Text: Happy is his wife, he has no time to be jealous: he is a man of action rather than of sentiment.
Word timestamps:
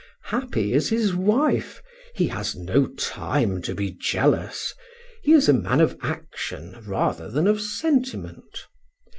Happy 0.33 0.73
is 0.73 0.89
his 0.89 1.13
wife, 1.13 1.79
he 2.15 2.25
has 2.25 2.55
no 2.55 2.87
time 2.87 3.61
to 3.61 3.75
be 3.75 3.91
jealous: 3.91 4.73
he 5.21 5.31
is 5.31 5.47
a 5.47 5.53
man 5.53 5.79
of 5.79 5.95
action 6.01 6.75
rather 6.87 7.29
than 7.29 7.45
of 7.45 7.61
sentiment. 7.61 8.65